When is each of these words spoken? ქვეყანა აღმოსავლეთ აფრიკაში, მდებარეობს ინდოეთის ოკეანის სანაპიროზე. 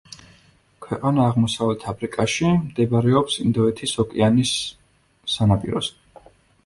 ქვეყანა 0.85 1.25
აღმოსავლეთ 1.33 1.85
აფრიკაში, 1.91 2.49
მდებარეობს 2.63 3.37
ინდოეთის 3.47 3.95
ოკეანის 4.05 4.55
სანაპიროზე. 5.35 6.29